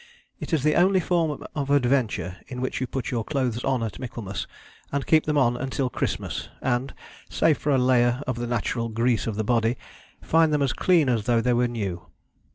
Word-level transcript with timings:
It 0.39 0.51
is 0.51 0.63
the 0.63 0.73
only 0.73 0.99
form 0.99 1.45
of 1.53 1.69
adventure 1.69 2.37
in 2.47 2.59
which 2.59 2.81
you 2.81 2.87
put 2.87 3.09
on 3.09 3.11
your 3.17 3.23
clothes 3.23 3.63
at 3.63 3.99
Michaelmas 3.99 4.47
and 4.91 5.05
keep 5.05 5.25
them 5.27 5.37
on 5.37 5.55
until 5.55 5.91
Christmas, 5.91 6.49
and, 6.59 6.91
save 7.29 7.59
for 7.59 7.69
a 7.69 7.77
layer 7.77 8.23
of 8.25 8.37
the 8.37 8.47
natural 8.47 8.89
grease 8.89 9.27
of 9.27 9.35
the 9.35 9.43
body, 9.43 9.77
find 10.19 10.51
them 10.51 10.63
as 10.63 10.73
clean 10.73 11.07
as 11.07 11.25
though 11.25 11.39
they 11.39 11.53
were 11.53 11.67
new. 11.67 12.07